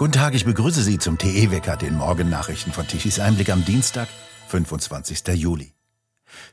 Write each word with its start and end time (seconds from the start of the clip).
Guten 0.00 0.12
Tag, 0.12 0.34
ich 0.34 0.46
begrüße 0.46 0.82
Sie 0.82 0.96
zum 0.96 1.18
TE-Wecker, 1.18 1.76
den 1.76 1.94
Morgennachrichten 1.94 2.72
von 2.72 2.88
Tichys 2.88 3.20
Einblick 3.20 3.50
am 3.50 3.66
Dienstag, 3.66 4.08
25. 4.48 5.26
Juli. 5.34 5.74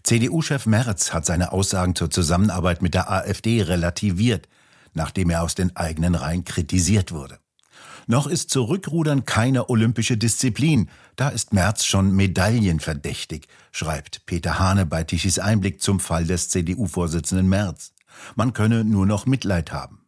CDU-Chef 0.04 0.66
Merz 0.66 1.14
hat 1.14 1.26
seine 1.26 1.54
Aussagen 1.54 1.96
zur 1.96 2.12
Zusammenarbeit 2.12 2.82
mit 2.82 2.94
der 2.94 3.10
AfD 3.10 3.62
relativiert, 3.62 4.50
nachdem 4.94 5.30
er 5.30 5.44
aus 5.44 5.56
den 5.56 5.74
eigenen 5.78 6.16
Reihen 6.16 6.44
kritisiert 6.44 7.14
wurde. 7.14 7.40
Noch 8.06 8.28
ist 8.28 8.50
Zurückrudern 8.50 9.24
keine 9.24 9.70
olympische 9.70 10.18
Disziplin, 10.18 10.90
da 11.16 11.30
ist 11.30 11.54
Merz 11.54 11.86
schon 11.86 12.14
medaillenverdächtig, 12.14 13.48
schreibt 13.72 14.26
Peter 14.26 14.60
Hane 14.60 14.86
bei 14.86 15.06
Tichys 15.06 15.40
Einblick 15.40 15.82
zum 15.82 16.02
Fall 16.02 16.26
des 16.26 16.50
CDU-Vorsitzenden 16.50 17.48
Merz. 17.48 17.94
Man 18.36 18.52
könne 18.52 18.84
nur 18.84 19.06
noch 19.06 19.26
Mitleid 19.26 19.72
haben. 19.72 20.02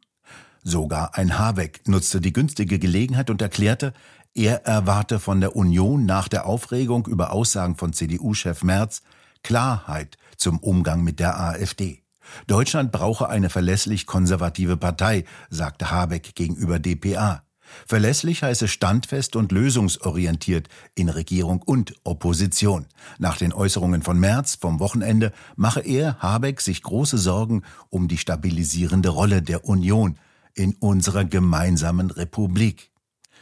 Sogar 0.63 1.17
ein 1.17 1.37
Habeck 1.37 1.87
nutzte 1.87 2.21
die 2.21 2.33
günstige 2.33 2.79
Gelegenheit 2.79 3.29
und 3.29 3.41
erklärte, 3.41 3.93
er 4.35 4.65
erwarte 4.65 5.19
von 5.19 5.41
der 5.41 5.55
Union 5.55 6.05
nach 6.05 6.27
der 6.27 6.45
Aufregung 6.45 7.07
über 7.07 7.31
Aussagen 7.31 7.75
von 7.75 7.93
CDU-Chef 7.93 8.63
Merz 8.63 9.01
Klarheit 9.43 10.17
zum 10.37 10.59
Umgang 10.59 11.03
mit 11.03 11.19
der 11.19 11.39
AfD. 11.39 12.03
Deutschland 12.47 12.91
brauche 12.91 13.29
eine 13.29 13.49
verlässlich 13.49 14.05
konservative 14.05 14.77
Partei, 14.77 15.25
sagte 15.49 15.91
Habeck 15.91 16.35
gegenüber 16.35 16.79
dpa. 16.79 17.43
Verlässlich 17.85 18.43
heiße 18.43 18.67
standfest 18.67 19.35
und 19.35 19.51
lösungsorientiert 19.51 20.69
in 20.95 21.09
Regierung 21.09 21.61
und 21.61 21.93
Opposition. 22.03 22.87
Nach 23.19 23.37
den 23.37 23.53
Äußerungen 23.53 24.01
von 24.01 24.19
Merz 24.19 24.55
vom 24.55 24.79
Wochenende 24.79 25.31
mache 25.55 25.81
er, 25.81 26.17
Habeck, 26.19 26.61
sich 26.61 26.81
große 26.81 27.17
Sorgen 27.17 27.63
um 27.89 28.07
die 28.07 28.17
stabilisierende 28.17 29.09
Rolle 29.09 29.41
der 29.41 29.65
Union 29.65 30.17
in 30.59 30.75
unserer 30.79 31.23
gemeinsamen 31.23 32.11
Republik. 32.11 32.91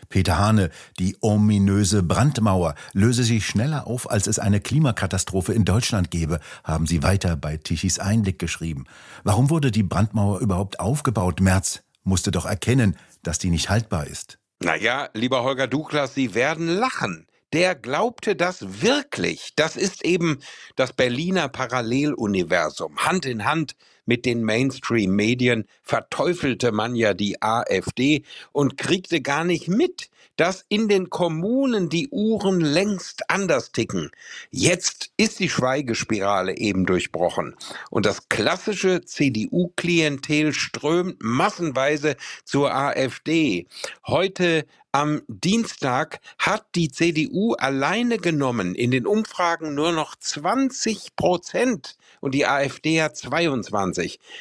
Peter 0.08 0.38
Hane, 0.38 0.70
die 1.00 1.18
ominöse 1.20 2.04
Brandmauer 2.04 2.76
löse 2.94 3.24
sich 3.24 3.46
schneller 3.46 3.88
auf, 3.88 4.10
als 4.10 4.28
es 4.28 4.40
eine 4.40 4.62
Klimakatastrophe 4.62 5.52
in 5.52 5.66
Deutschland 5.66 6.12
gäbe, 6.12 6.40
haben 6.64 6.86
sie 6.86 7.04
weiter 7.04 7.36
bei 7.36 7.58
Tichys 7.58 8.00
Einblick 8.00 8.40
geschrieben. 8.40 8.86
Warum 9.24 9.50
wurde 9.50 9.72
die 9.72 9.84
Brandmauer 9.84 10.40
überhaupt 10.40 10.80
aufgebaut? 10.80 11.42
Merz 11.42 11.82
musste 12.04 12.32
doch 12.32 12.46
erkennen, 12.46 12.96
dass 13.24 13.40
die 13.40 13.50
nicht 13.50 13.70
haltbar 13.70 14.08
ist. 14.08 14.38
Naja, 14.60 15.10
lieber 15.14 15.44
Holger 15.44 15.68
Douglas, 15.68 16.14
Sie 16.14 16.36
werden 16.36 16.68
lachen 16.68 17.28
der 17.54 17.76
glaubte 17.76 18.36
das 18.36 18.82
wirklich. 18.82 19.54
Das 19.56 19.78
ist 19.78 20.04
eben 20.04 20.40
das 20.76 20.94
Berliner 20.94 21.48
Paralleluniversum. 21.48 22.98
Hand 22.98 23.26
in 23.26 23.46
Hand 23.46 23.76
mit 24.08 24.26
den 24.26 24.44
Mainstream-Medien 24.44 25.66
verteufelte 25.84 26.72
man 26.72 26.96
ja 26.96 27.14
die 27.14 27.42
AfD 27.42 28.24
und 28.52 28.78
kriegte 28.78 29.22
gar 29.22 29.44
nicht 29.44 29.68
mit, 29.68 30.10
dass 30.38 30.66
in 30.70 30.88
den 30.88 31.10
Kommunen 31.10 31.90
die 31.90 32.08
Uhren 32.10 32.62
längst 32.62 33.30
anders 33.30 33.72
ticken. 33.72 34.12
Jetzt 34.52 35.12
ist 35.18 35.40
die 35.40 35.50
Schweigespirale 35.50 36.58
eben 36.58 36.86
durchbrochen 36.86 37.56
und 37.90 38.06
das 38.06 38.30
klassische 38.30 39.02
CDU-Klientel 39.02 40.54
strömt 40.54 41.18
massenweise 41.22 42.16
zur 42.46 42.74
AfD. 42.74 43.68
Heute 44.06 44.66
am 44.94 45.22
Dienstag 45.28 46.20
hat 46.40 46.66
die 46.76 46.90
CDU 46.90 47.54
alleine 47.54 48.18
genommen 48.18 48.74
in 48.74 48.90
den 48.90 49.06
Umfragen 49.06 49.76
nur 49.76 49.92
noch 49.92 50.16
20 50.16 51.16
Prozent 51.16 51.98
und 52.20 52.34
die 52.34 52.48
AfD 52.48 53.02
hat 53.02 53.18
22. 53.18 53.97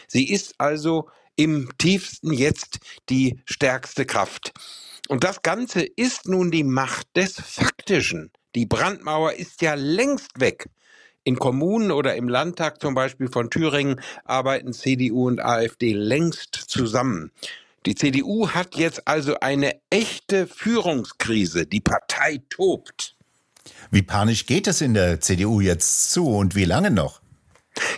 Sie 0.07 0.31
ist 0.31 0.55
also 0.59 1.09
im 1.37 1.69
tiefsten 1.79 2.33
jetzt 2.33 2.79
die 3.09 3.41
stärkste 3.45 4.07
Kraft. 4.07 4.53
Und 5.09 5.23
das 5.23 5.43
Ganze 5.43 5.83
ist 5.83 6.27
nun 6.27 6.51
die 6.51 6.65
Macht 6.65 7.07
des 7.15 7.35
Faktischen. 7.35 8.31
Die 8.55 8.66
Brandmauer 8.66 9.34
ist 9.34 9.62
ja 9.62 9.75
längst 9.75 10.41
weg. 10.41 10.69
In 11.25 11.39
Kommunen 11.39 11.91
oder 11.91 12.16
im 12.16 12.28
Landtag 12.28 12.81
zum 12.81 12.95
Beispiel 12.95 13.28
von 13.28 13.50
Thüringen 13.50 14.00
arbeiten 14.25 14.72
CDU 14.72 15.27
und 15.27 15.41
AfD 15.41 15.93
längst 15.93 16.55
zusammen. 16.55 17.33
Die 17.84 17.95
CDU 17.95 18.49
hat 18.49 18.77
jetzt 18.77 19.06
also 19.06 19.39
eine 19.41 19.77
echte 19.91 20.47
Führungskrise. 20.47 21.66
Die 21.66 21.81
Partei 21.81 22.41
tobt. 22.49 23.16
Wie 23.91 24.03
panisch 24.03 24.47
geht 24.47 24.66
es 24.66 24.81
in 24.81 24.95
der 24.95 25.21
CDU 25.21 25.61
jetzt 25.61 26.11
zu 26.11 26.28
und 26.28 26.55
wie 26.55 26.65
lange 26.65 26.91
noch? 26.91 27.21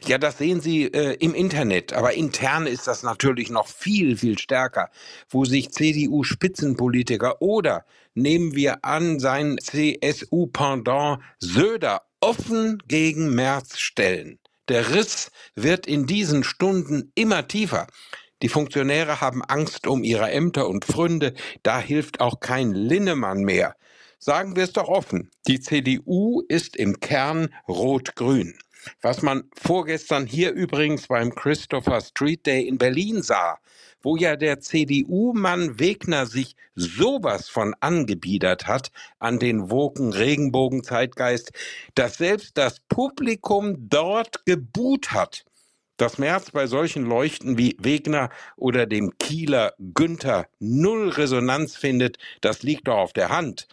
Ja, 0.07 0.19
das 0.19 0.39
sehen 0.39 0.61
Sie 0.61 0.85
äh, 0.85 1.15
im 1.21 1.35
Internet, 1.35 1.93
aber 1.93 2.15
intern 2.15 2.67
ist 2.67 2.87
das 2.87 3.03
natürlich 3.03 3.51
noch 3.51 3.69
viel, 3.69 4.17
viel 4.17 4.39
stärker, 4.39 4.91
wo 5.29 5.45
sich 5.45 5.71
CDU-Spitzenpolitiker 5.71 7.41
oder 7.41 7.85
nehmen 8.15 8.55
wir 8.55 8.85
an, 8.85 9.21
sein 9.21 9.57
CSU-Pendant 9.61 11.23
Söder 11.39 12.03
offen 12.21 12.83
gegen 12.89 13.35
Merz 13.35 13.79
stellen. 13.79 14.39
Der 14.69 14.95
Riss 14.95 15.31
wird 15.55 15.87
in 15.87 16.07
diesen 16.07 16.45
Stunden 16.45 17.13
immer 17.15 17.47
tiefer. 17.47 17.87
Die 18.43 18.49
Funktionäre 18.49 19.21
haben 19.21 19.43
Angst 19.43 19.87
um 19.87 20.05
ihre 20.05 20.31
Ämter 20.31 20.69
und 20.69 20.85
Pfründe, 20.85 21.35
da 21.63 21.81
hilft 21.81 22.21
auch 22.21 22.41
kein 22.41 22.73
Linnemann 22.73 23.41
mehr. 23.41 23.75
Sagen 24.19 24.57
wir 24.57 24.65
es 24.65 24.73
doch 24.73 24.89
offen, 24.89 25.31
die 25.47 25.61
CDU 25.61 26.43
ist 26.49 26.77
im 26.77 27.01
Kern 27.01 27.55
rot-grün. 27.69 28.59
Was 29.03 29.23
man 29.23 29.45
vorgestern 29.55 30.27
hier 30.27 30.53
übrigens 30.53 31.09
beim 31.09 31.35
Christopher 31.35 32.01
Street 32.01 32.47
Day 32.47 32.67
in 32.67 32.79
Berlin 32.79 33.23
sah, 33.23 33.59
wo 34.03 34.17
ja 34.17 34.37
der 34.37 34.61
CDU-Mann 34.61 35.79
Wegner 35.79 36.27
sich 36.27 36.55
sowas 36.75 37.49
von 37.49 37.75
angebiedert 37.81 38.67
hat 38.67 38.91
an 39.19 39.39
den 39.39 39.71
woken 39.71 40.13
Regenbogen-Zeitgeist, 40.13 41.53
dass 41.95 42.19
selbst 42.19 42.57
das 42.57 42.81
Publikum 42.89 43.89
dort 43.89 44.45
gebuht 44.47 45.13
hat. 45.13 45.45
Dass 45.97 46.19
Merz 46.19 46.53
bei 46.53 46.69
solchen 46.69 47.05
Leuchten 47.05 47.59
wie 47.59 47.77
Wegner 47.81 48.31
oder 48.57 48.87
dem 48.87 49.19
Kieler 49.19 49.75
Günther 49.95 50.47
null 50.61 51.09
Resonanz 51.09 51.75
findet, 51.75 52.19
das 52.41 52.63
liegt 52.63 52.87
doch 52.87 52.99
auf 52.99 53.13
der 53.13 53.31
Hand. 53.31 53.67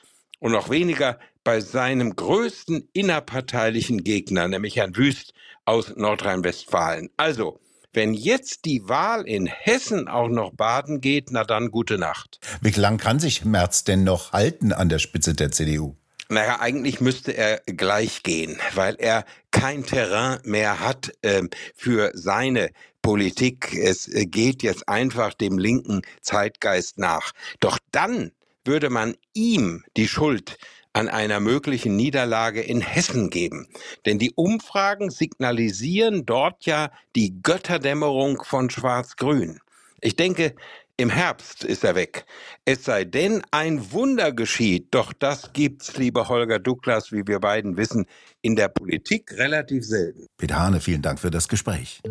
Und 0.46 0.52
noch 0.52 0.70
weniger 0.70 1.18
bei 1.44 1.60
seinem 1.60 2.16
größten 2.16 2.88
innerparteilichen 2.94 4.04
Gegner, 4.04 4.48
nämlich 4.48 4.76
Herrn 4.76 4.96
Wüst 4.96 5.34
aus 5.66 5.96
Nordrhein-Westfalen. 5.96 7.10
Also, 7.18 7.60
wenn 7.94 8.14
jetzt 8.14 8.66
die 8.66 8.88
Wahl 8.88 9.28
in 9.28 9.48
Hessen 9.48 10.08
auch 10.08 10.28
noch 10.28 10.52
baden 10.52 11.02
geht, 11.02 11.32
na 11.32 11.46
dann 11.46 11.72
gute 11.72 11.98
Nacht. 11.98 12.40
Wie 12.62 12.70
lang 12.70 13.00
kann 13.00 13.20
sich 13.20 13.44
Merz 13.44 13.86
denn 13.86 14.04
noch 14.04 14.34
halten 14.34 14.72
an 14.72 14.88
der 14.88 15.00
Spitze 15.00 15.34
der 15.34 15.50
CDU? 15.50 15.96
Naja, 16.30 16.60
eigentlich 16.60 17.02
müsste 17.02 17.36
er 17.36 17.62
gleich 17.66 18.22
gehen, 18.22 18.60
weil 18.76 18.98
er 19.00 19.26
kein 19.50 19.84
Terrain 19.84 20.42
mehr 20.44 20.80
hat 20.80 21.12
äh, 21.24 21.42
für 21.76 22.12
seine 22.14 22.70
Politik. 23.02 23.76
Es 23.76 24.08
äh, 24.08 24.28
geht 24.28 24.62
jetzt 24.62 24.88
einfach 24.88 25.34
dem 25.34 25.58
linken 25.58 26.04
Zeitgeist 26.22 27.00
nach. 27.00 27.32
Doch 27.60 27.80
dann 27.92 28.32
würde 28.66 28.90
man 28.90 29.16
ihm 29.34 29.84
die 29.96 30.08
Schuld 30.08 30.58
an 30.94 31.10
einer 31.10 31.42
möglichen 31.42 31.96
Niederlage 31.96 32.62
in 32.62 32.80
Hessen 32.80 33.30
geben. 33.30 33.68
Denn 34.06 34.18
die 34.18 34.32
Umfragen 34.34 35.10
signalisieren 35.10 36.26
dort 36.26 36.66
ja 36.66 36.90
die 37.16 37.42
Götterdämmerung 37.44 38.42
von 38.44 38.70
Schwarz-Grün. 38.70 39.60
Ich 40.00 40.16
denke, 40.16 40.56
im 40.98 41.10
Herbst 41.10 41.66
ist 41.66 41.84
er 41.84 41.96
weg. 41.96 42.26
Es 42.64 42.86
sei 42.86 43.04
denn, 43.04 43.42
ein 43.52 43.92
Wunder 43.92 44.32
geschieht. 44.32 44.88
Doch 44.92 45.12
das 45.12 45.52
gibt's, 45.52 45.98
lieber 45.98 46.30
Holger 46.30 46.60
Douglas, 46.60 47.12
wie 47.12 47.28
wir 47.28 47.40
beiden 47.40 47.76
wissen, 47.76 48.06
in 48.42 48.56
der 48.56 48.70
Politik 48.70 49.34
relativ 49.34 49.84
selten. 49.86 50.28
Peter 50.38 50.58
Hane, 50.58 50.80
vielen 50.80 51.02
Dank 51.02 51.20
für 51.20 51.32
das 51.32 51.50
Gespräch. 51.50 52.02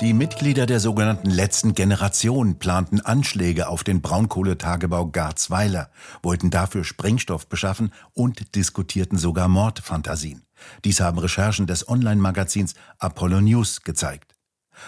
Die 0.00 0.12
Mitglieder 0.12 0.66
der 0.66 0.78
sogenannten 0.78 1.28
letzten 1.28 1.74
Generation 1.74 2.60
planten 2.60 3.00
Anschläge 3.00 3.66
auf 3.68 3.82
den 3.82 4.00
Braunkohletagebau 4.00 5.08
Garzweiler, 5.08 5.90
wollten 6.22 6.50
dafür 6.50 6.84
Sprengstoff 6.84 7.48
beschaffen 7.48 7.92
und 8.12 8.54
diskutierten 8.54 9.18
sogar 9.18 9.48
Mordfantasien. 9.48 10.44
Dies 10.84 11.00
haben 11.00 11.18
Recherchen 11.18 11.66
des 11.66 11.88
Online-Magazins 11.88 12.74
Apollo 13.00 13.40
News 13.40 13.82
gezeigt. 13.82 14.36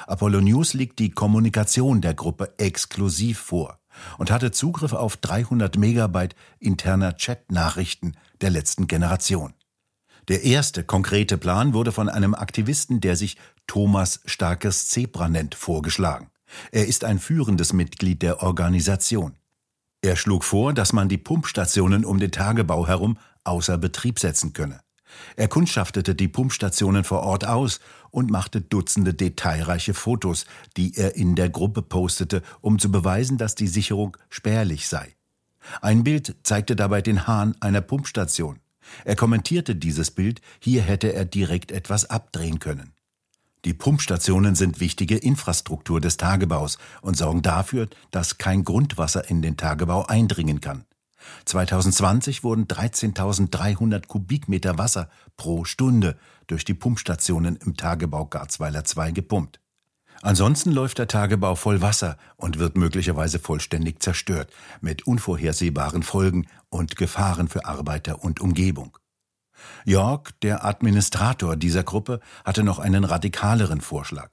Apollo 0.06 0.42
News 0.42 0.74
liegt 0.74 1.00
die 1.00 1.10
Kommunikation 1.10 2.00
der 2.00 2.14
Gruppe 2.14 2.54
exklusiv 2.58 3.40
vor 3.40 3.80
und 4.18 4.30
hatte 4.30 4.52
Zugriff 4.52 4.92
auf 4.92 5.16
300 5.16 5.76
Megabyte 5.76 6.36
interner 6.60 7.16
Chat-Nachrichten 7.16 8.14
der 8.42 8.50
letzten 8.50 8.86
Generation. 8.86 9.54
Der 10.30 10.44
erste 10.44 10.84
konkrete 10.84 11.38
Plan 11.38 11.74
wurde 11.74 11.90
von 11.90 12.08
einem 12.08 12.36
Aktivisten, 12.36 13.00
der 13.00 13.16
sich 13.16 13.36
Thomas 13.66 14.20
Starkes 14.26 14.86
Zebra 14.86 15.28
nennt, 15.28 15.56
vorgeschlagen. 15.56 16.30
Er 16.70 16.86
ist 16.86 17.02
ein 17.02 17.18
führendes 17.18 17.72
Mitglied 17.72 18.22
der 18.22 18.40
Organisation. 18.40 19.34
Er 20.02 20.14
schlug 20.14 20.44
vor, 20.44 20.72
dass 20.72 20.92
man 20.92 21.08
die 21.08 21.18
Pumpstationen 21.18 22.04
um 22.04 22.20
den 22.20 22.30
Tagebau 22.30 22.86
herum 22.86 23.18
außer 23.42 23.76
Betrieb 23.76 24.20
setzen 24.20 24.52
könne. 24.52 24.78
Er 25.34 25.48
kundschaftete 25.48 26.14
die 26.14 26.28
Pumpstationen 26.28 27.02
vor 27.02 27.24
Ort 27.24 27.44
aus 27.44 27.80
und 28.12 28.30
machte 28.30 28.60
Dutzende 28.60 29.14
detailreiche 29.14 29.94
Fotos, 29.94 30.44
die 30.76 30.96
er 30.96 31.16
in 31.16 31.34
der 31.34 31.50
Gruppe 31.50 31.82
postete, 31.82 32.42
um 32.60 32.78
zu 32.78 32.92
beweisen, 32.92 33.36
dass 33.36 33.56
die 33.56 33.66
Sicherung 33.66 34.16
spärlich 34.28 34.86
sei. 34.86 35.16
Ein 35.80 36.04
Bild 36.04 36.36
zeigte 36.44 36.76
dabei 36.76 37.02
den 37.02 37.26
Hahn 37.26 37.56
einer 37.58 37.80
Pumpstation. 37.80 38.60
Er 39.04 39.16
kommentierte 39.16 39.76
dieses 39.76 40.10
Bild, 40.10 40.40
hier 40.58 40.82
hätte 40.82 41.12
er 41.12 41.24
direkt 41.24 41.72
etwas 41.72 42.08
abdrehen 42.08 42.58
können. 42.58 42.92
Die 43.64 43.74
Pumpstationen 43.74 44.54
sind 44.54 44.80
wichtige 44.80 45.16
Infrastruktur 45.16 46.00
des 46.00 46.16
Tagebaus 46.16 46.78
und 47.02 47.16
sorgen 47.16 47.42
dafür, 47.42 47.88
dass 48.10 48.38
kein 48.38 48.64
Grundwasser 48.64 49.28
in 49.28 49.42
den 49.42 49.58
Tagebau 49.58 50.06
eindringen 50.06 50.60
kann. 50.62 50.86
2020 51.44 52.42
wurden 52.42 52.66
13.300 52.66 54.06
Kubikmeter 54.06 54.78
Wasser 54.78 55.10
pro 55.36 55.64
Stunde 55.64 56.16
durch 56.46 56.64
die 56.64 56.74
Pumpstationen 56.74 57.56
im 57.56 57.76
Tagebau 57.76 58.24
Garzweiler 58.24 58.84
2 58.84 59.10
gepumpt. 59.12 59.60
Ansonsten 60.22 60.70
läuft 60.70 60.98
der 60.98 61.08
Tagebau 61.08 61.54
voll 61.54 61.80
Wasser 61.80 62.18
und 62.36 62.58
wird 62.58 62.76
möglicherweise 62.76 63.38
vollständig 63.38 64.02
zerstört, 64.02 64.52
mit 64.82 65.06
unvorhersehbaren 65.06 66.02
Folgen 66.02 66.46
und 66.70 66.96
Gefahren 66.96 67.48
für 67.48 67.66
Arbeiter 67.66 68.24
und 68.24 68.40
Umgebung. 68.40 68.96
York, 69.84 70.40
der 70.40 70.64
Administrator 70.64 71.56
dieser 71.56 71.82
Gruppe, 71.82 72.20
hatte 72.44 72.62
noch 72.62 72.78
einen 72.78 73.04
radikaleren 73.04 73.80
Vorschlag. 73.80 74.30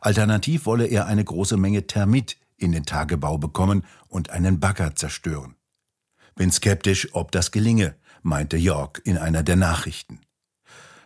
Alternativ 0.00 0.66
wolle 0.66 0.86
er 0.86 1.06
eine 1.06 1.24
große 1.24 1.56
Menge 1.56 1.86
Termit 1.86 2.36
in 2.56 2.72
den 2.72 2.84
Tagebau 2.84 3.38
bekommen 3.38 3.84
und 4.08 4.30
einen 4.30 4.60
Bagger 4.60 4.94
zerstören. 4.94 5.54
Bin 6.34 6.50
skeptisch, 6.50 7.08
ob 7.12 7.32
das 7.32 7.50
gelinge, 7.50 7.94
meinte 8.22 8.56
York 8.56 9.00
in 9.04 9.16
einer 9.16 9.42
der 9.42 9.56
Nachrichten. 9.56 10.20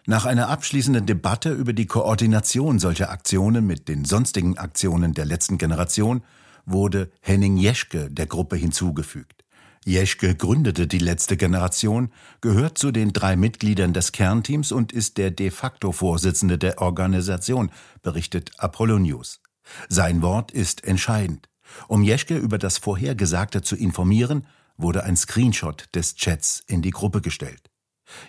Nach 0.07 0.25
einer 0.25 0.49
abschließenden 0.49 1.07
Debatte 1.07 1.53
über 1.53 1.73
die 1.73 1.87
Koordination 1.87 2.81
solcher 2.81 3.11
Aktionen 3.11 3.67
mit 3.67 3.89
den 3.89 4.05
sonstigen 4.05 4.59
Aktionen 4.59 5.15
der 5.15 5.27
letzten 5.27 5.59
Generation 5.59 6.25
wurde 6.67 7.11
Henning 7.21 7.57
Jeschke 7.57 8.11
der 8.11 8.27
Gruppe 8.27 8.57
hinzugefügt. 8.57 9.42
Jeschke 9.85 10.37
gründete 10.37 10.87
die 10.87 10.99
letzte 10.99 11.37
Generation, 11.37 12.13
gehört 12.41 12.79
zu 12.79 12.93
den 12.93 13.13
drei 13.13 13.37
Mitgliedern 13.37 13.93
des 13.93 14.13
Kernteams 14.13 14.71
und 14.71 14.93
ist 14.93 15.19
der 15.19 15.33
de 15.33 15.51
facto 15.51 15.91
Vorsitzende 15.91 16.57
der 16.57 16.81
Organisation, 16.81 17.73
berichtet 18.01 18.53
Apollo 18.59 19.01
News. 19.01 19.41
Sein 19.89 20.23
Wort 20.23 20.53
ist 20.53 20.85
entscheidend. 20.85 21.49
Um 21.89 22.03
Jeschke 22.03 22.37
über 22.37 22.59
das 22.59 22.79
Vorhergesagte 22.79 23.63
zu 23.63 23.75
informieren, 23.75 24.47
wurde 24.77 25.03
ein 25.05 25.17
Screenshot 25.17 25.89
des 25.95 26.15
Chats 26.15 26.63
in 26.67 26.83
die 26.83 26.91
Gruppe 26.91 27.21
gestellt. 27.21 27.71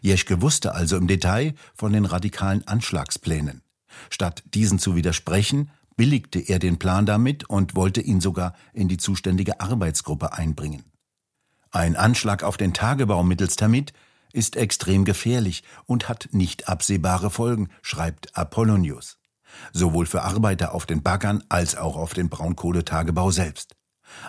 Jeschke 0.02 0.42
wusste 0.42 0.74
also 0.74 0.98
im 0.98 1.08
Detail 1.08 1.54
von 1.76 1.94
den 1.94 2.06
radikalen 2.06 2.66
Anschlagsplänen. 2.68 3.62
Statt 4.10 4.44
diesen 4.54 4.80
zu 4.80 4.96
widersprechen, 4.96 5.70
billigte 5.96 6.40
er 6.40 6.58
den 6.58 6.80
Plan 6.80 7.06
damit 7.06 7.48
und 7.50 7.76
wollte 7.76 8.02
ihn 8.02 8.22
sogar 8.22 8.56
in 8.74 8.88
die 8.88 8.98
zuständige 8.98 9.60
Arbeitsgruppe 9.60 10.34
einbringen. 10.34 10.84
Ein 11.74 11.96
Anschlag 11.96 12.44
auf 12.44 12.56
den 12.56 12.76
Tagebau 12.76 13.24
mittels 13.24 13.56
Termit 13.56 13.94
ist 14.32 14.56
extrem 14.56 15.06
gefährlich 15.06 15.64
und 15.88 16.08
hat 16.08 16.30
nicht 16.32 16.70
absehbare 16.70 17.32
Folgen, 17.32 17.70
schreibt 17.82 18.38
Apollonius. 18.38 19.18
Sowohl 19.72 20.06
für 20.06 20.22
Arbeiter 20.22 20.76
auf 20.76 20.86
den 20.86 21.02
Baggern 21.02 21.44
als 21.50 21.76
auch 21.76 21.96
auf 21.96 22.14
den 22.14 22.30
Braunkohletagebau 22.30 23.32
selbst. 23.32 23.76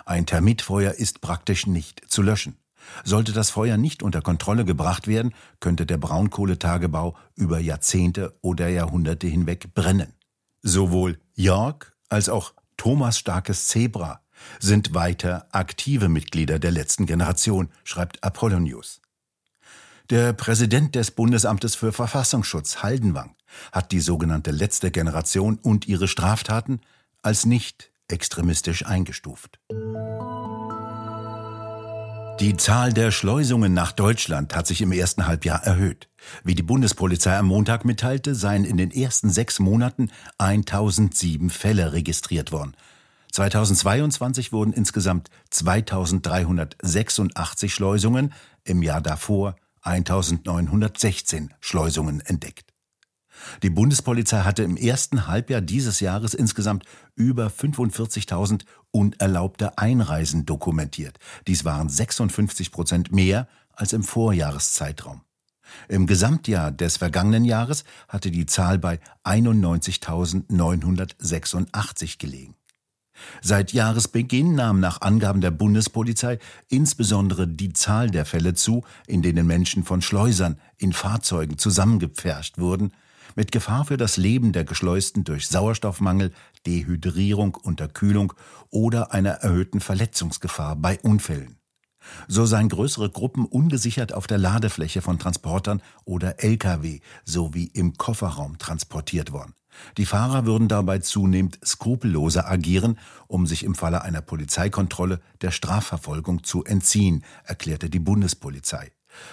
Ein 0.07 0.25
Termitfeuer 0.25 0.93
ist 0.93 1.21
praktisch 1.21 1.67
nicht 1.67 2.01
zu 2.07 2.23
löschen. 2.23 2.57
Sollte 3.03 3.31
das 3.31 3.51
Feuer 3.51 3.77
nicht 3.77 4.01
unter 4.01 4.23
Kontrolle 4.23 4.65
gebracht 4.65 5.07
werden, 5.07 5.31
könnte 5.59 5.85
der 5.85 5.99
Braunkohletagebau 5.99 7.15
über 7.35 7.59
Jahrzehnte 7.59 8.35
oder 8.41 8.69
Jahrhunderte 8.69 9.27
hinweg 9.27 9.75
brennen. 9.75 10.13
Sowohl 10.63 11.19
York 11.35 11.95
als 12.09 12.27
auch 12.27 12.55
Thomas 12.75 13.19
Starkes 13.19 13.67
Zebra 13.67 14.24
sind 14.59 14.93
weiter 14.93 15.47
aktive 15.51 16.09
Mitglieder 16.09 16.59
der 16.59 16.71
letzten 16.71 17.05
Generation, 17.05 17.69
schreibt 17.83 18.23
Apollonius. 18.23 19.01
Der 20.09 20.33
Präsident 20.33 20.93
des 20.93 21.11
Bundesamtes 21.11 21.75
für 21.75 21.91
Verfassungsschutz, 21.91 22.83
Haldenwang, 22.83 23.35
hat 23.71 23.91
die 23.91 23.99
sogenannte 23.99 24.51
letzte 24.51 24.91
Generation 24.91 25.57
und 25.57 25.87
ihre 25.87 26.07
Straftaten 26.07 26.81
als 27.21 27.45
nicht 27.45 27.91
extremistisch 28.07 28.85
eingestuft. 28.85 29.59
Die 32.41 32.57
Zahl 32.57 32.91
der 32.91 33.11
Schleusungen 33.11 33.73
nach 33.73 33.93
Deutschland 33.93 34.55
hat 34.55 34.67
sich 34.67 34.81
im 34.81 34.91
ersten 34.91 35.25
Halbjahr 35.25 35.63
erhöht. 35.63 36.09
Wie 36.43 36.53
die 36.53 36.63
Bundespolizei 36.63 37.37
am 37.37 37.45
Montag 37.47 37.85
mitteilte, 37.85 38.35
seien 38.35 38.65
in 38.65 38.75
den 38.75 38.91
ersten 38.91 39.29
sechs 39.29 39.59
Monaten 39.59 40.11
1007 40.37 41.49
Fälle 41.49 41.93
registriert 41.93 42.51
worden. 42.51 42.75
2022 43.35 44.51
wurden 44.53 44.71
insgesamt 44.71 45.29
2386 45.49 47.73
Schleusungen, 47.73 48.31
im 48.63 48.81
Jahr 48.81 49.01
davor 49.01 49.57
1916 49.81 51.53
Schleusungen 51.59 52.21
entdeckt. 52.21 52.71
Die 53.61 53.69
Bundespolizei 53.69 54.43
hatte 54.43 54.63
im 54.63 54.77
ersten 54.77 55.27
Halbjahr 55.27 55.59
dieses 55.59 55.99
Jahres 55.99 56.33
insgesamt 56.33 56.85
über 57.15 57.47
45.000 57.47 58.61
unerlaubte 58.91 59.77
Einreisen 59.77 60.45
dokumentiert. 60.45 61.17
Dies 61.45 61.65
waren 61.65 61.89
56 61.89 62.71
Prozent 62.71 63.11
mehr 63.11 63.49
als 63.73 63.91
im 63.91 64.03
Vorjahreszeitraum. 64.03 65.23
Im 65.89 66.07
Gesamtjahr 66.07 66.71
des 66.71 66.95
vergangenen 66.95 67.43
Jahres 67.43 67.83
hatte 68.07 68.31
die 68.31 68.45
Zahl 68.45 68.79
bei 68.79 69.01
91.986 69.25 72.17
gelegen. 72.17 72.55
Seit 73.41 73.73
Jahresbeginn 73.73 74.55
nahm 74.55 74.79
nach 74.79 75.01
Angaben 75.01 75.41
der 75.41 75.51
Bundespolizei 75.51 76.39
insbesondere 76.69 77.47
die 77.47 77.73
Zahl 77.73 78.09
der 78.09 78.25
Fälle 78.25 78.53
zu, 78.53 78.83
in 79.07 79.21
denen 79.21 79.47
Menschen 79.47 79.83
von 79.83 80.01
Schleusern 80.01 80.59
in 80.77 80.93
Fahrzeugen 80.93 81.57
zusammengepfercht 81.57 82.57
wurden, 82.57 82.91
mit 83.35 83.51
Gefahr 83.51 83.85
für 83.85 83.97
das 83.97 84.17
Leben 84.17 84.53
der 84.53 84.63
Geschleusten 84.63 85.23
durch 85.23 85.47
Sauerstoffmangel, 85.47 86.31
Dehydrierung, 86.65 87.55
Unterkühlung 87.55 88.33
oder 88.69 89.13
einer 89.13 89.31
erhöhten 89.31 89.81
Verletzungsgefahr 89.81 90.75
bei 90.75 90.99
Unfällen. 90.99 91.57
So 92.27 92.45
seien 92.45 92.69
größere 92.69 93.09
Gruppen 93.09 93.45
ungesichert 93.45 94.13
auf 94.13 94.27
der 94.27 94.37
Ladefläche 94.37 95.01
von 95.01 95.19
Transportern 95.19 95.81
oder 96.03 96.43
Lkw 96.43 96.99
sowie 97.25 97.71
im 97.73 97.97
Kofferraum 97.97 98.57
transportiert 98.57 99.31
worden. 99.31 99.53
Die 99.97 100.05
Fahrer 100.05 100.45
würden 100.45 100.67
dabei 100.67 100.99
zunehmend 100.99 101.59
skrupelloser 101.65 102.49
agieren, 102.49 102.97
um 103.27 103.47
sich 103.47 103.63
im 103.63 103.75
Falle 103.75 104.03
einer 104.03 104.21
Polizeikontrolle 104.21 105.21
der 105.41 105.51
Strafverfolgung 105.51 106.43
zu 106.43 106.63
entziehen, 106.63 107.23
erklärte 107.43 107.89
die 107.89 107.99
Bundespolizei. 107.99 108.91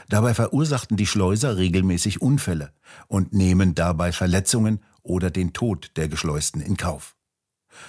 Dabei 0.08 0.34
verursachten 0.34 0.96
die 0.96 1.06
Schleuser 1.06 1.56
regelmäßig 1.56 2.22
Unfälle 2.22 2.72
und 3.08 3.32
nehmen 3.32 3.74
dabei 3.74 4.12
Verletzungen 4.12 4.80
oder 5.02 5.30
den 5.30 5.52
Tod 5.52 5.92
der 5.96 6.08
Geschleusten 6.08 6.60
in 6.60 6.76
Kauf. 6.76 7.16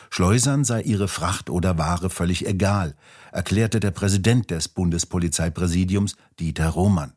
Schleusern 0.09 0.63
sei 0.63 0.81
ihre 0.81 1.07
Fracht 1.07 1.49
oder 1.49 1.77
Ware 1.77 2.09
völlig 2.09 2.47
egal, 2.47 2.95
erklärte 3.31 3.79
der 3.79 3.91
Präsident 3.91 4.49
des 4.49 4.69
Bundespolizeipräsidiums 4.69 6.15
Dieter 6.39 6.69
Roman. 6.69 7.13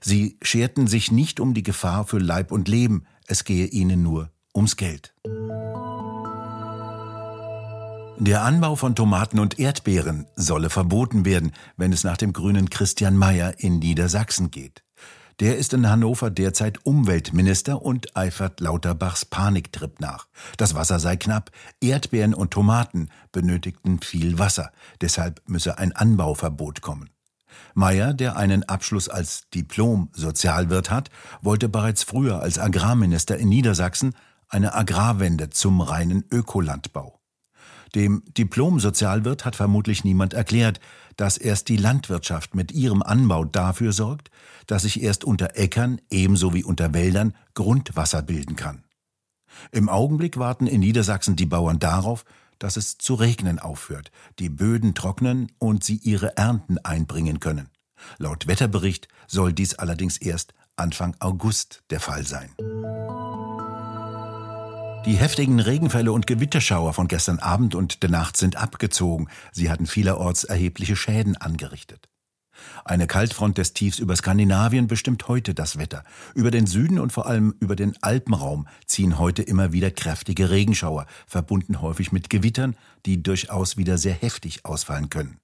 Sie 0.00 0.38
scherten 0.42 0.86
sich 0.86 1.12
nicht 1.12 1.40
um 1.40 1.52
die 1.52 1.62
Gefahr 1.62 2.04
für 2.06 2.18
Leib 2.18 2.52
und 2.52 2.68
Leben, 2.68 3.04
es 3.26 3.44
gehe 3.44 3.66
ihnen 3.66 4.02
nur 4.02 4.30
ums 4.54 4.76
Geld. 4.76 5.14
Der 8.18 8.42
Anbau 8.42 8.76
von 8.76 8.94
Tomaten 8.94 9.38
und 9.38 9.58
Erdbeeren 9.58 10.26
solle 10.36 10.68
verboten 10.68 11.24
werden, 11.24 11.52
wenn 11.78 11.90
es 11.90 12.04
nach 12.04 12.18
dem 12.18 12.34
grünen 12.34 12.68
Christian 12.68 13.16
Mayer 13.16 13.54
in 13.58 13.78
Niedersachsen 13.78 14.50
geht. 14.50 14.82
Der 15.40 15.56
ist 15.56 15.72
in 15.72 15.88
Hannover 15.88 16.28
derzeit 16.28 16.84
Umweltminister 16.84 17.80
und 17.80 18.14
eifert 18.18 18.60
Lauterbachs 18.60 19.24
Paniktrip 19.24 19.98
nach. 19.98 20.26
Das 20.58 20.74
Wasser 20.74 21.00
sei 21.00 21.16
knapp, 21.16 21.50
Erdbeeren 21.80 22.34
und 22.34 22.50
Tomaten 22.50 23.08
benötigten 23.32 24.00
viel 24.00 24.38
Wasser, 24.38 24.70
deshalb 25.00 25.40
müsse 25.46 25.78
ein 25.78 25.92
Anbauverbot 25.96 26.82
kommen. 26.82 27.08
Mayer, 27.72 28.12
der 28.12 28.36
einen 28.36 28.64
Abschluss 28.64 29.08
als 29.08 29.48
Diplom-Sozialwirt 29.54 30.90
hat, 30.90 31.08
wollte 31.40 31.70
bereits 31.70 32.02
früher 32.02 32.42
als 32.42 32.58
Agrarminister 32.58 33.38
in 33.38 33.48
Niedersachsen 33.48 34.14
eine 34.50 34.74
Agrarwende 34.74 35.50
zum 35.50 35.80
reinen 35.80 36.24
Ökolandbau. 36.30 37.20
Dem 37.94 38.22
Diplom-Sozialwirt 38.38 39.44
hat 39.44 39.56
vermutlich 39.56 40.04
niemand 40.04 40.32
erklärt, 40.32 40.80
dass 41.16 41.36
erst 41.36 41.68
die 41.68 41.76
Landwirtschaft 41.76 42.54
mit 42.54 42.72
ihrem 42.72 43.02
Anbau 43.02 43.44
dafür 43.44 43.92
sorgt, 43.92 44.30
dass 44.66 44.82
sich 44.82 45.02
erst 45.02 45.24
unter 45.24 45.56
Äckern 45.56 46.00
ebenso 46.08 46.54
wie 46.54 46.62
unter 46.62 46.94
Wäldern 46.94 47.34
Grundwasser 47.54 48.22
bilden 48.22 48.54
kann. 48.54 48.84
Im 49.72 49.88
Augenblick 49.88 50.38
warten 50.38 50.66
in 50.68 50.80
Niedersachsen 50.80 51.34
die 51.34 51.46
Bauern 51.46 51.80
darauf, 51.80 52.24
dass 52.60 52.76
es 52.76 52.98
zu 52.98 53.14
regnen 53.14 53.58
aufhört, 53.58 54.12
die 54.38 54.48
Böden 54.48 54.94
trocknen 54.94 55.50
und 55.58 55.82
sie 55.82 55.96
ihre 55.96 56.36
Ernten 56.36 56.78
einbringen 56.78 57.40
können. 57.40 57.68
Laut 58.18 58.46
Wetterbericht 58.46 59.08
soll 59.26 59.52
dies 59.52 59.74
allerdings 59.74 60.16
erst 60.18 60.54
Anfang 60.76 61.16
August 61.18 61.82
der 61.90 62.00
Fall 62.00 62.26
sein. 62.26 62.54
Die 65.06 65.16
heftigen 65.16 65.60
Regenfälle 65.60 66.12
und 66.12 66.26
Gewitterschauer 66.26 66.92
von 66.92 67.08
gestern 67.08 67.38
Abend 67.38 67.74
und 67.74 68.02
der 68.02 68.10
Nacht 68.10 68.36
sind 68.36 68.56
abgezogen. 68.56 69.28
Sie 69.50 69.70
hatten 69.70 69.86
vielerorts 69.86 70.44
erhebliche 70.44 70.94
Schäden 70.94 71.38
angerichtet. 71.38 72.10
Eine 72.84 73.06
Kaltfront 73.06 73.56
des 73.56 73.72
Tiefs 73.72 73.98
über 73.98 74.14
Skandinavien 74.14 74.88
bestimmt 74.88 75.26
heute 75.26 75.54
das 75.54 75.78
Wetter. 75.78 76.04
Über 76.34 76.50
den 76.50 76.66
Süden 76.66 76.98
und 76.98 77.14
vor 77.14 77.26
allem 77.26 77.54
über 77.60 77.76
den 77.76 77.94
Alpenraum 78.02 78.68
ziehen 78.84 79.18
heute 79.18 79.42
immer 79.42 79.72
wieder 79.72 79.90
kräftige 79.90 80.50
Regenschauer, 80.50 81.06
verbunden 81.26 81.80
häufig 81.80 82.12
mit 82.12 82.28
Gewittern, 82.28 82.76
die 83.06 83.22
durchaus 83.22 83.78
wieder 83.78 83.96
sehr 83.96 84.14
heftig 84.14 84.66
ausfallen 84.66 85.08
können. 85.08 85.38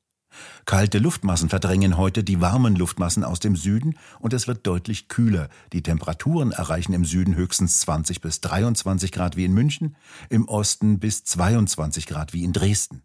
Kalte 0.65 0.99
Luftmassen 0.99 1.49
verdrängen 1.49 1.97
heute 1.97 2.25
die 2.25 2.41
warmen 2.41 2.77
Luftmassen 2.77 3.25
aus 3.25 3.41
dem 3.41 3.57
Süden 3.57 3.97
und 4.21 4.33
es 4.33 4.49
wird 4.49 4.67
deutlich 4.67 5.09
kühler. 5.09 5.49
Die 5.73 5.83
Temperaturen 5.83 6.53
erreichen 6.53 6.93
im 6.93 7.05
Süden 7.05 7.37
höchstens 7.37 7.81
20 7.81 8.21
bis 8.21 8.41
23 8.41 9.13
Grad 9.13 9.37
wie 9.37 9.45
in 9.45 9.55
München, 9.55 9.97
im 10.29 10.49
Osten 10.49 10.99
bis 10.99 11.25
22 11.25 12.07
Grad 12.07 12.33
wie 12.33 12.45
in 12.45 12.53
Dresden. 12.53 13.03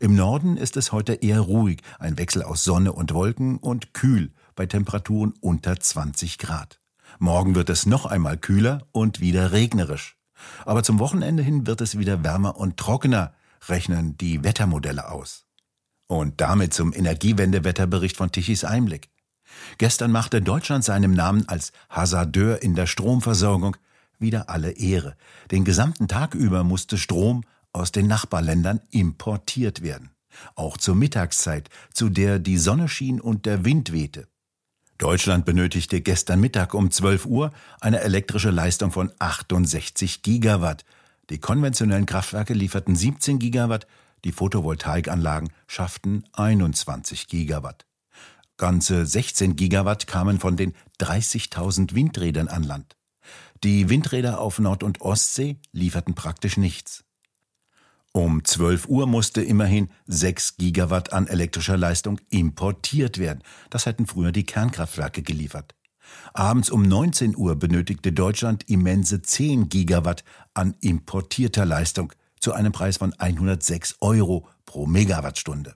Im 0.00 0.14
Norden 0.14 0.56
ist 0.56 0.76
es 0.76 0.92
heute 0.92 1.14
eher 1.14 1.40
ruhig, 1.40 1.82
ein 1.98 2.18
Wechsel 2.18 2.42
aus 2.42 2.64
Sonne 2.64 2.92
und 2.92 3.12
Wolken 3.12 3.58
und 3.58 3.94
kühl 3.94 4.32
bei 4.54 4.66
Temperaturen 4.66 5.34
unter 5.40 5.78
20 5.78 6.38
Grad. 6.38 6.80
Morgen 7.18 7.54
wird 7.54 7.70
es 7.70 7.86
noch 7.86 8.06
einmal 8.06 8.36
kühler 8.36 8.86
und 8.92 9.20
wieder 9.20 9.52
regnerisch. 9.52 10.16
Aber 10.64 10.82
zum 10.82 10.98
Wochenende 10.98 11.42
hin 11.42 11.66
wird 11.66 11.80
es 11.80 11.98
wieder 11.98 12.22
wärmer 12.24 12.56
und 12.56 12.76
trockener, 12.76 13.34
rechnen 13.68 14.16
die 14.18 14.44
Wettermodelle 14.44 15.10
aus. 15.10 15.45
Und 16.08 16.40
damit 16.40 16.72
zum 16.72 16.92
Energiewendewetterbericht 16.92 18.16
von 18.16 18.30
Tichys 18.30 18.64
Einblick. 18.64 19.08
Gestern 19.78 20.12
machte 20.12 20.42
Deutschland 20.42 20.84
seinem 20.84 21.12
Namen 21.12 21.48
als 21.48 21.72
Hasardeur 21.90 22.62
in 22.62 22.74
der 22.74 22.86
Stromversorgung 22.86 23.76
wieder 24.18 24.48
alle 24.48 24.72
Ehre. 24.72 25.16
Den 25.50 25.64
gesamten 25.64 26.08
Tag 26.08 26.34
über 26.34 26.64
musste 26.64 26.98
Strom 26.98 27.42
aus 27.72 27.92
den 27.92 28.06
Nachbarländern 28.06 28.80
importiert 28.90 29.82
werden. 29.82 30.10
Auch 30.54 30.76
zur 30.76 30.94
Mittagszeit, 30.94 31.70
zu 31.92 32.08
der 32.08 32.38
die 32.38 32.58
Sonne 32.58 32.88
schien 32.88 33.20
und 33.20 33.46
der 33.46 33.64
Wind 33.64 33.92
wehte. 33.92 34.28
Deutschland 34.98 35.44
benötigte 35.44 36.00
gestern 36.00 36.40
Mittag 36.40 36.72
um 36.72 36.90
12 36.90 37.26
Uhr 37.26 37.52
eine 37.80 38.00
elektrische 38.00 38.50
Leistung 38.50 38.92
von 38.92 39.12
68 39.18 40.22
Gigawatt. 40.22 40.84
Die 41.28 41.38
konventionellen 41.38 42.06
Kraftwerke 42.06 42.54
lieferten 42.54 42.96
17 42.96 43.38
Gigawatt, 43.38 43.86
die 44.26 44.32
Photovoltaikanlagen 44.32 45.52
schafften 45.68 46.24
21 46.32 47.28
Gigawatt. 47.28 47.86
Ganze 48.56 49.06
16 49.06 49.54
Gigawatt 49.54 50.08
kamen 50.08 50.40
von 50.40 50.56
den 50.56 50.74
30.000 51.00 51.94
Windrädern 51.94 52.48
an 52.48 52.64
Land. 52.64 52.96
Die 53.62 53.88
Windräder 53.88 54.40
auf 54.40 54.58
Nord- 54.58 54.82
und 54.82 55.00
Ostsee 55.00 55.60
lieferten 55.70 56.16
praktisch 56.16 56.56
nichts. 56.56 57.04
Um 58.12 58.44
12 58.44 58.88
Uhr 58.88 59.06
musste 59.06 59.42
immerhin 59.42 59.90
6 60.06 60.56
Gigawatt 60.56 61.12
an 61.12 61.28
elektrischer 61.28 61.76
Leistung 61.76 62.20
importiert 62.28 63.18
werden. 63.18 63.44
Das 63.70 63.86
hätten 63.86 64.06
früher 64.06 64.32
die 64.32 64.44
Kernkraftwerke 64.44 65.22
geliefert. 65.22 65.76
Abends 66.32 66.70
um 66.70 66.82
19 66.82 67.36
Uhr 67.36 67.54
benötigte 67.54 68.12
Deutschland 68.12 68.68
immense 68.68 69.22
10 69.22 69.68
Gigawatt 69.68 70.24
an 70.52 70.74
importierter 70.80 71.64
Leistung 71.64 72.12
zu 72.46 72.52
einem 72.52 72.70
Preis 72.70 72.98
von 72.98 73.12
106 73.12 73.96
Euro 73.98 74.46
pro 74.66 74.86
Megawattstunde. 74.86 75.74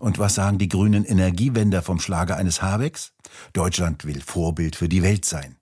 Und 0.00 0.18
was 0.18 0.34
sagen 0.34 0.58
die 0.58 0.66
grünen 0.66 1.04
Energiewender 1.04 1.80
vom 1.80 2.00
Schlager 2.00 2.36
eines 2.36 2.60
Habecks? 2.60 3.12
Deutschland 3.52 4.04
will 4.04 4.20
Vorbild 4.20 4.74
für 4.74 4.88
die 4.88 5.04
Welt 5.04 5.24
sein. 5.24 5.58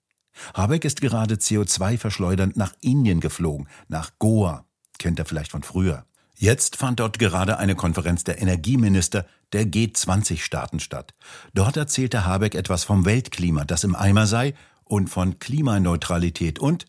Habeck 0.55 0.87
ist 0.87 1.03
gerade 1.03 1.35
CO2 1.35 1.99
verschleudernd 1.99 2.57
nach 2.57 2.73
Indien 2.81 3.21
geflogen, 3.21 3.69
nach 3.89 4.13
Goa. 4.19 4.65
Kennt 4.99 5.19
er 5.19 5.27
vielleicht 5.27 5.51
von 5.51 5.63
früher. 5.63 6.07
Jetzt 6.35 6.77
fand 6.77 7.01
dort 7.01 7.19
gerade 7.19 7.59
eine 7.59 7.75
Konferenz 7.75 8.25
der 8.25 8.41
Energieminister 8.41 9.27
der 9.53 9.65
G20-Staaten 9.65 10.81
statt. 10.81 11.13
Dort 11.53 11.77
erzählte 11.77 12.25
Habeck 12.25 12.55
etwas 12.55 12.85
vom 12.85 13.05
Weltklima, 13.05 13.67
das 13.67 13.85
im 13.85 13.95
Eimer 13.95 14.27
sei, 14.27 14.55
und 14.85 15.11
von 15.11 15.39
Klimaneutralität 15.39 16.59
und 16.61 16.87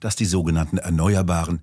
dass 0.00 0.16
die 0.16 0.24
sogenannten 0.24 0.78
Erneuerbaren 0.78 1.62